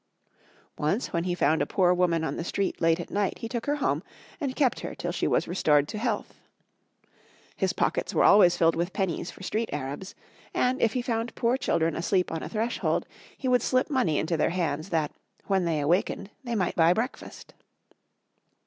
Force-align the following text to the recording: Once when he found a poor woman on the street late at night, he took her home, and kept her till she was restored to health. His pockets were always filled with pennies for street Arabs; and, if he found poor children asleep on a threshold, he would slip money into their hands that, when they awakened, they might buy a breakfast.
Once 0.79 1.13
when 1.13 1.25
he 1.25 1.35
found 1.35 1.61
a 1.61 1.65
poor 1.67 1.93
woman 1.93 2.23
on 2.23 2.35
the 2.35 2.43
street 2.43 2.81
late 2.81 2.99
at 2.99 3.11
night, 3.11 3.37
he 3.37 3.47
took 3.47 3.67
her 3.67 3.75
home, 3.75 4.01
and 4.39 4.55
kept 4.55 4.79
her 4.79 4.95
till 4.95 5.11
she 5.11 5.27
was 5.27 5.47
restored 5.47 5.87
to 5.87 5.99
health. 5.99 6.41
His 7.55 7.71
pockets 7.71 8.11
were 8.11 8.23
always 8.23 8.57
filled 8.57 8.75
with 8.75 8.93
pennies 8.93 9.29
for 9.29 9.43
street 9.43 9.69
Arabs; 9.71 10.15
and, 10.55 10.81
if 10.81 10.93
he 10.93 11.03
found 11.03 11.35
poor 11.35 11.55
children 11.55 11.95
asleep 11.95 12.31
on 12.31 12.41
a 12.41 12.49
threshold, 12.49 13.05
he 13.37 13.47
would 13.47 13.61
slip 13.61 13.91
money 13.91 14.17
into 14.17 14.37
their 14.37 14.49
hands 14.49 14.89
that, 14.89 15.11
when 15.45 15.65
they 15.65 15.79
awakened, 15.79 16.31
they 16.43 16.55
might 16.55 16.73
buy 16.75 16.89
a 16.89 16.95
breakfast. 16.95 17.53